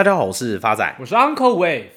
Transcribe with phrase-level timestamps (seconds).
[0.00, 1.88] 大家好，我是发仔，我是 Uncle Wave。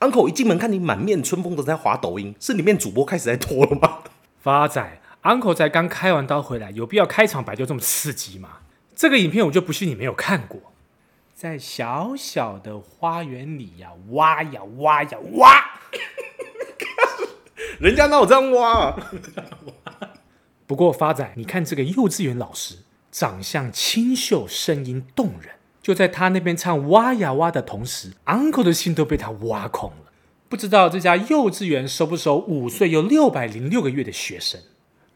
[0.00, 3.98] Uncle 一进门看你满面春风的在滑抖音，是里面主播开始在拖了吗？
[4.40, 8.60] 发仔，Uncle 才刚开完刀回来，有必要开场白就这么刺激吗？
[8.96, 10.72] 这个影片我就不信你没有看过。
[11.34, 15.62] 在小小的花园里呀，挖呀挖呀挖，
[17.78, 19.12] 人家哪有这样挖啊？
[20.66, 22.76] 不过发仔，你看这个幼稚园老师，
[23.10, 25.50] 长相清秀，声音动人。
[25.82, 30.12] 就在他那边唱挖呀挖的同时，Uncle 的心都被他挖空了。
[30.48, 34.60] 不知道这家幼稚园收不收五岁又六百零六个月的学生？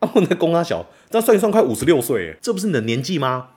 [0.01, 3.51] 啊，我那公阿小，这样算一算快五十六岁，这不是你的年纪吗？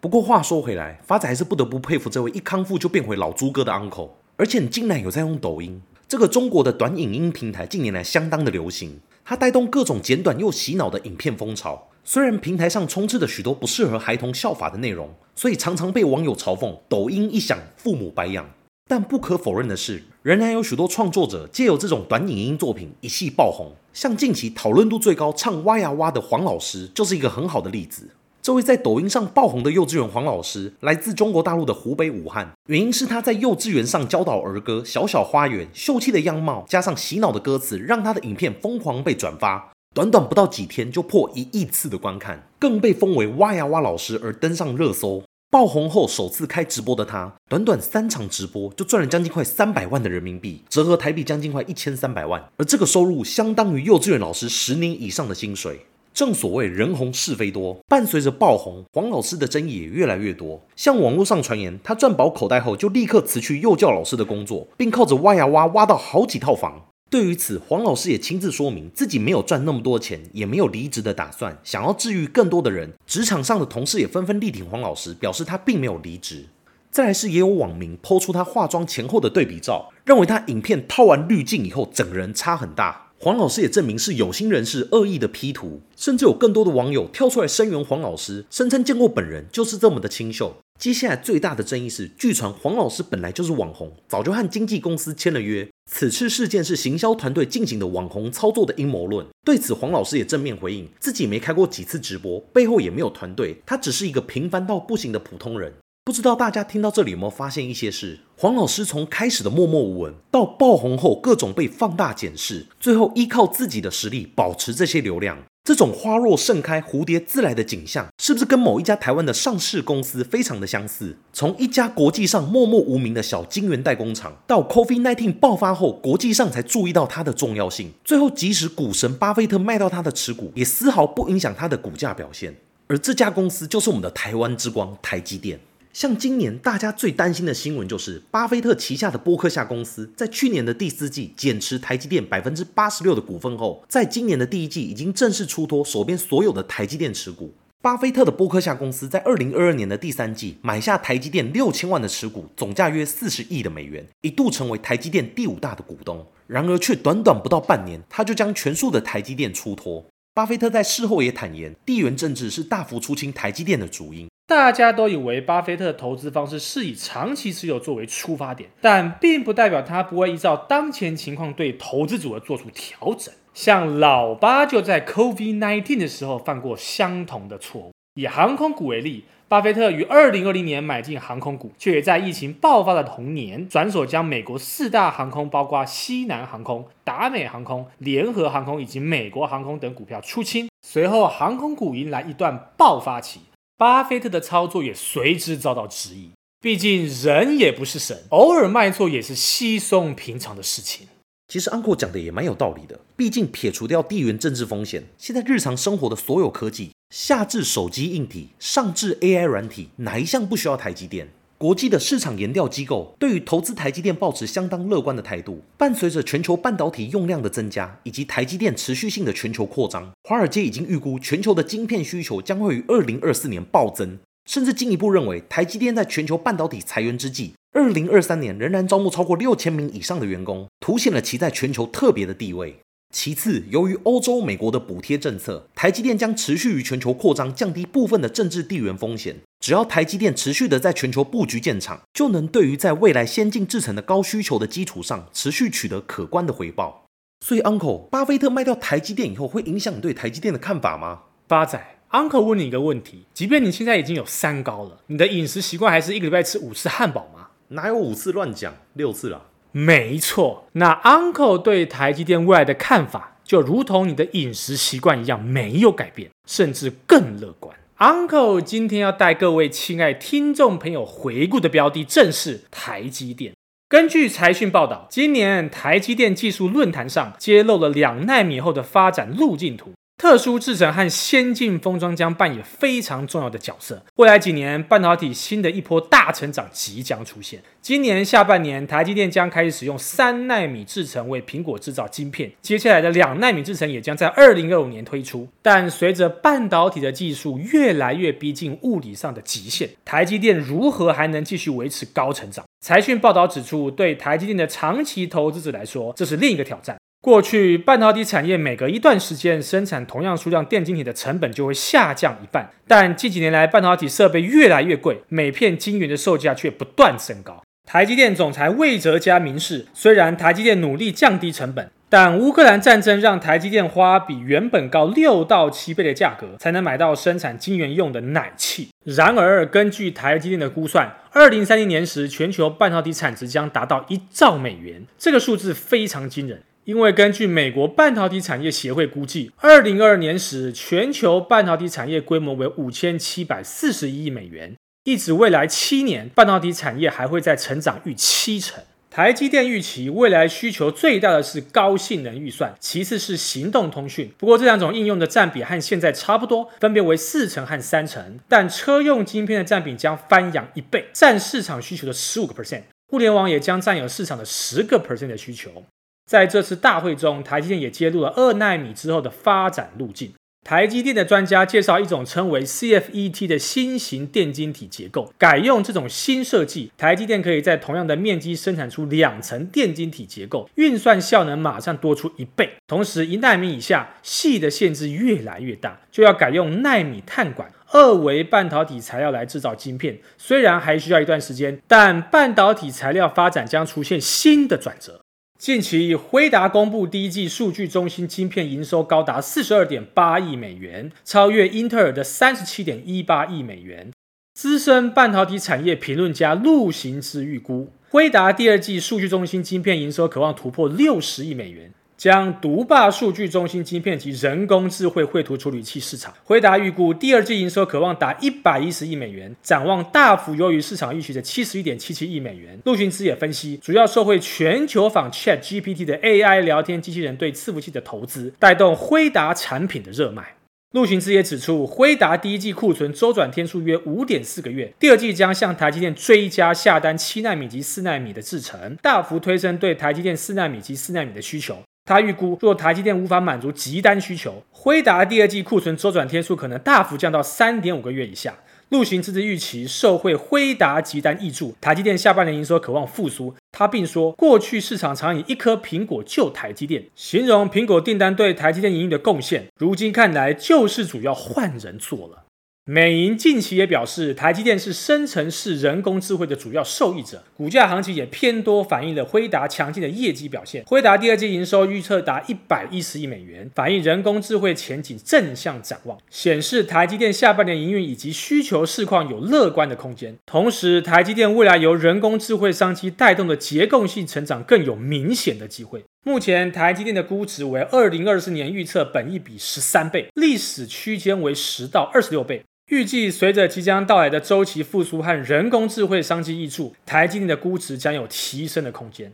[0.00, 4.10] 不过话说回来，发仔还是不得不佩服这位一康复就变回老猪哥的 Uncle。
[4.36, 11.88] 而且你竟然有在用抖音，这个中国的短影音平台近年来相当的流行，它带动各种简短又洗脑的影片风潮。
[12.04, 18.48] 虽然平台上充斥着许多不适合孩童效法的内容，所以常常被网友嘲讽“抖音一响，父母白养”。
[18.88, 23.72] 但不可否认的是，仍然有许多创作者借由这种短影音作品一气爆红。
[23.92, 28.08] 像近期讨论度最高、唱挖呀挖的黄老师，就是一个很好的例子。
[28.46, 39.72] 这位在抖音上爆红的幼稚园黄老师，来自中国大陆的湖北武汉，原因是他在幼稚园上教导儿歌《小小花园》，秀气的样貌加上洗脑的歌词，让他的影片疯狂被转发。
[39.92, 45.24] 短短不到几天就破一亿次的观看，更被封为挖呀挖老师而登上热搜。
[45.50, 52.48] 爆红后首次开直播的他，短短三场直播就赚了将近快三百万的人民币，折合台币将近快一千三百万。
[52.58, 55.86] 而这个收入相当于幼稚园老师十年以上的薪水。
[56.16, 60.62] 正所谓人红是非多，伴随着爆红，黄老师的争议也越来越多。
[60.74, 66.86] 像网络上传言，他赚饱口袋后就立刻辞去幼教老师的工作，并靠着挖呀挖挖到好几套房。
[67.10, 72.94] 对于此，黄老师也亲自说明自己没有赚那么多钱，也没有离职的打算，想要治愈更多的人。
[73.06, 76.46] 职场上的同事也纷纷力挺黄老师，表示他并没有离职。
[76.90, 83.05] 再来是也有网民抛出他化妆前后的对比照，认为他影片套完滤镜以后，整个人差很大。
[83.18, 90.54] 黄老师也证明是有心人士恶意的 P 图，甚至有更多的网友跳出来声援黄老师，声称见过本人就是这么的清秀。
[90.78, 95.66] 接下来最大的争议是，据传黄老师本来就是网红，早就和经纪公司签了约。
[95.90, 99.26] 此次事件是行销团队进行的网红操作的阴谋论。
[99.42, 105.72] 对此，黄老师也正面回应，自己没开过几次直播，背后也没有团队，他只是一个平凡到不行的普通人。
[106.06, 108.20] 不知道大家听到这里有没有发现一些事？
[108.36, 121.16] 黄老师从开始的默默无闻，到爆红后各种被放大检视，最后依靠自己的实力保持这些流量，这种花若盛开、蝴蝶自来的景象，是不是跟某一家台湾的上市公司非常的相似？
[121.32, 132.54] 从一家国际上默默无名的小晶圆代工厂，到 COVID-19 爆发后，国际上才注意到它的重要性，最后即使股神巴菲特卖到他的持股，也丝毫不影响他的股价表现。
[132.86, 135.58] 而这家公司就是我们的台湾之光——台积电。
[135.96, 147.54] 像今年大家最担心的新闻，就是巴菲特旗下的波克夏公司在去年的第四季减持台积电百分之八十六的股份后，在今年的第一季已经正式出脱手边所有的台积电持股。
[147.80, 156.26] 巴菲特的波克夏公司在二零二二年的第三季买下台积电六千万的持股，总价约四十亿的美元，一度成为台积电第五大的股东。
[156.46, 160.04] 然而却短短不到半年，他就将全数的台积电出脱。
[160.34, 164.28] 巴菲特在事后也坦言，地缘政治是大幅出清台积电的主因。
[164.48, 173.34] 大家都以为巴菲特的投资方式是以长期持有作为出发点，但并不代表他不会依照当前情况对投资组合做出调整。
[173.52, 177.90] 像老巴就在 COVID-19 的时候犯过相同的错误。
[178.14, 190.68] 以航空股为例，巴菲特于2020年买进航空股，却也在疫情爆发的同年转手将美国四大航空，包括西南航空、达美航空、联合航空以及美国航空等股票出清。
[190.86, 193.40] 随后，航空股迎来一段爆发期，
[193.78, 196.30] 巴菲特的操作也随之遭到质疑。
[196.60, 201.06] 毕竟人也不是神，偶尔卖错也是稀松平常的事情。
[201.46, 206.90] 其实安果讲的也蛮有道理的，毕竟撇除掉地缘政治风险，现在日常生活的所有科技。
[207.10, 211.28] 下至手机硬体，上至 AI 软体，哪一项不需要台积电？
[211.58, 215.62] 国际的市场研调机构对于投资台积电抱持相当乐观的态度。
[215.78, 232.76] 伴随着全球半导体用量的增加，以及台积电持续性的全球扩张，华尔街已经预估全球的晶片需求将会于二零二四年暴增，甚至进一步认为，台积电在全球半导体裁员之际，二零二三年仍然招募超过六千名以上的员工，凸显了其在全球特别的地位。
[233.14, 239.36] 其次，由于欧洲、美国的补贴政策，台积电将持续于全球扩张，降低部分的政治地缘风险。
[239.66, 247.08] 只要台积电持续的在全球布局建厂，就能对于在未来先进制程的高需求的基础上，持续取得可观的回报。
[247.44, 251.22] 所以，Uncle，巴菲特卖掉台积电以后，会影响你对台积电的看法吗？
[251.48, 257.48] 发仔，Uncle 问你一个问题：即便你现在已经有三高了，你的饮食习惯还是一个礼拜吃五次汉堡吗？
[257.70, 258.72] 哪有五次乱讲？
[258.92, 259.46] 六次了。
[259.72, 267.76] 没错，那 Uncle 对台积电未来的看法，就如同你的饮食习惯一样，没有改变，甚至更乐观。
[267.98, 273.54] Uncle 今天要带各位亲爱听众朋友回顾的标的，正是台积电。
[273.88, 279.92] 根据财讯报道，今年台积电技术论坛上揭露了两纳米后的发展路径图。
[280.18, 284.02] 特殊制程和先进封装将扮演非常重要的角色。
[284.16, 287.62] 未来几年，半导体新的一波大成长即将出现。
[287.82, 295.46] 今年下半年，台积电将开始使用三纳米制程为苹果制造晶片，接下来的两纳米制程也将在二零二五年推出。
[295.60, 302.64] 但随着半导体的技术越来越逼近物理上的极限，台积电如何还能继续维持高成长？
[302.80, 306.96] 财讯报道指出，对台积电的长期投资者来说，这是另一个挑战。
[307.26, 317.60] 过去，半导体产业每隔一段时间生产同样数量电晶体的成本就会下降一半，但近几年来，半导体设备越来越贵，每片晶圆的售价却不断升高。
[317.84, 328.90] 台积电总裁魏哲家明示，虽然台积电努力降低成本，但乌克兰战争让台积电花比原本高六到七倍的价格才能买到生产晶圆用的奶气。
[329.02, 336.62] 然而，根据台积电的估算，二零三零年时，全球半导体产值将达到一兆美元，这个数字非常惊人。
[336.86, 348.84] 因为根据美国半导体产业协会估计，二零二二年时，全球半导体产业规模为五千七百四十一亿美元，一指未来七年半导体产业还会再成长逾七成。
[349.10, 354.30] 台积电预期未来需求最大的是高性能预算，其次是行动通讯。
[354.38, 358.38] 不过这两种应用的占比和现在差不多，分别为四成和三成。
[358.48, 362.82] 但车用晶片的占比将翻扬一倍，占市场需求的十五个 percent。
[363.08, 365.84] 互联网也将占有市场的十个 percent 的需求。
[366.26, 370.32] 在这次大会中，台积电也揭露了二奈米之后的发展路径。
[370.64, 382.72] 台积电的专家介绍一种称为 CFET 的新型电晶体结构，改用这种新设计，台积电可以在同样的面积生产出两层电晶体结构，运算效能马上多出一倍。
[382.88, 390.18] 同时，一奈米以下细的限制越来越大，就要改用奈米碳管二维半导体材料来制造晶片。
[390.36, 395.20] 虽然还需要一段时间，但半导体材料发展将出现新的转折。
[395.58, 404.10] 近期，辉达公布第一季数据中心晶片营收高达四十二点八亿美元，超越英特尔的三十七点一八亿美元。
[404.52, 411.90] 资深半导体产业评论家陆行之预估，辉达第二季数据中心晶片营收渴望突破六十亿美元。
[412.16, 416.32] 将独霸数据中心晶片及人工智慧绘图处理器市场。
[416.44, 422.78] 辉达预估第二季营收可望达一百一十亿美元，展望大幅优于市场预期的七十一点七七亿美元。
[422.84, 430.54] 陆巡之也分析，主要受惠全球仿 ChatGPT 的 AI 聊天机器人对伺服器的投资，带动辉达产品的热卖。
[430.92, 441.82] 陆巡之也指出，辉达第一季库存周转天数约五点四个月，第二季将向台积电追加下单七奈米及四奈米的制程，大幅推升对台积电四奈米及四奈米的需求。
[442.06, 448.54] 他预估，若台积电无法满足急单需求，辉达第二季库存周转天数可能大幅降到三点五个月以下。
[448.90, 453.52] 陆行之预期，受惠辉达急单挹注，台积电下半年营收渴望复苏。
[453.72, 462.44] 他并说，过去市场常以一颗苹果救台积电，形容苹果订单对台积电营运的贡献，如今看来救世主要换人做了。
[462.88, 470.84] 美银近期也表示，台积电是生成式人工智慧的主要受益者，股价行情也偏多反映了辉达强劲的业绩表现。
[470.86, 480.36] 辉达第二季营收预测达一百一十亿美元，反映人工智慧前景正向展望，显示台积电下半年营运以及需求市况有乐观的空间。
[480.46, 486.04] 同时，台积电未来由人工智慧商机带动的结构性成长更有明显的机会。
[486.22, 492.62] 目前台积电的估值为二零二四年预测本益比十三倍，历史区间为十到二十六倍。
[492.88, 499.32] 预计随着即将到来的周期复苏和人工智慧商机挹注，台积电的估值将有提升的空间。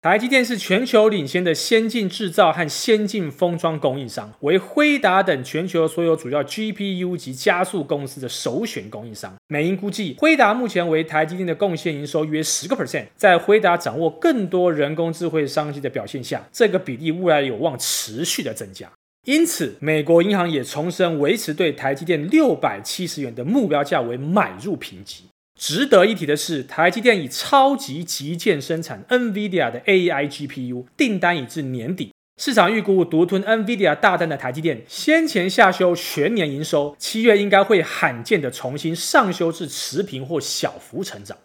[0.00, 9.34] 台积电是全球领先的先进制造和先进封装供应商，为辉达等全球所有主要 GPU 及加速公司的首选供应商。
[9.48, 18.90] 美银估计，辉达目前为台积电的贡献营收约十个 percent，在辉达掌握更多人工智慧商机的表现下，这个比例未来有望持续的增加。
[19.24, 25.24] 因此，美国银行也重申维持对台积电六百七十元的目标价为买入评级。
[25.58, 32.10] 值得一提的是，台积电以超级极简生产 NVIDIA 的 AI GPU，订单已至年底。
[32.36, 41.38] 市场预估独吞 NVIDIA 大单的台积电，先前下修全年营收，七月应该会罕见的重新上修至持平或小幅成长。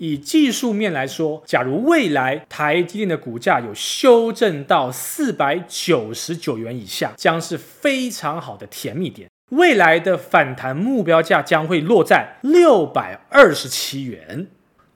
[0.00, 9.28] 以技术面来说，假如未来台积电的股价有修正到四百九十九元以下，将是非常好的甜蜜点。
[9.50, 14.46] 未来的反弹目标价将会落在六百二十七元。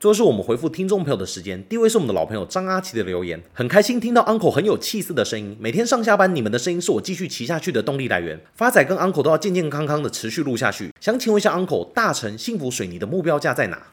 [0.01, 8.41] 最后是我们回复听众朋友的时间，第一位是我们的老朋友张阿奇的留言，很开心听到 Uncle 很有气势的声音，每天上下班你们的声音是我继续骑下去的动力来源。
[8.55, 10.91] 发仔跟 Uncle 都要健健康康的持续录下去。
[10.99, 13.89] 想请问一下 Uncle，大成幸福水泥的目标价在哪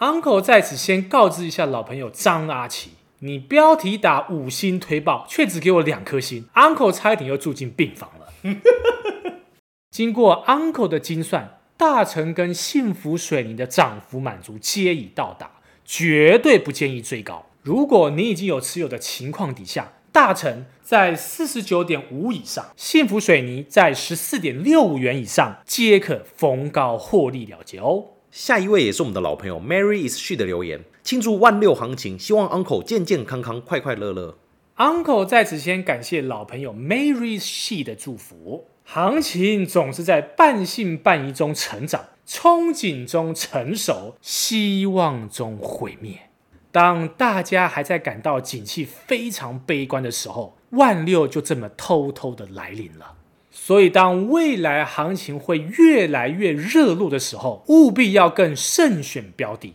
[0.00, 2.90] ？Uncle 在此先告知一下老朋友张阿奇，
[3.20, 8.26] 你标题打五星推爆，却只给我两颗星，Uncle 差一点又住进病房了。
[9.90, 11.56] 经过 Uncle 的精算。
[11.80, 15.50] 大成跟幸福水泥的涨幅满足皆已到达，
[15.82, 17.46] 绝对不建议追高。
[17.62, 28.04] 如果你已经有持有的情况底下，大成在四十九点五以上，幸福水泥在十四点六五元以上，皆可逢高获利了结哦。
[28.30, 34.38] 下一位也是我们的老朋友 Mary is she 的留言，庆祝万六行情，希望 Uncle 健健康康、快快乐乐。
[34.76, 38.66] Uncle 在此先感谢老朋友 Mary is she 的祝福。
[38.84, 46.30] 行情总是在半信半疑中成长，憧憬中成熟，希望中毁灭。
[46.72, 53.16] 当大家还在感到景气非常悲观的时候，万六就这么偷偷的来临了。
[53.50, 59.74] 所以，当未来行情会越来越热络的时候，务必要更慎选标的。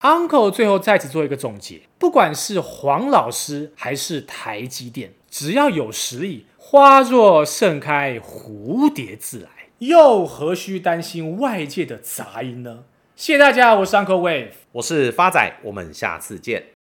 [0.00, 6.46] Uncle 最后再次做一个总结：不管是黄老师还是台积电，只要有实力。
[6.56, 9.48] 花若盛开，蝴蝶自来，
[9.78, 12.84] 又何须担心外界的杂音呢？
[13.16, 16.79] 谢谢大家，我是 Uncle Wave，我是发仔，我们下次见。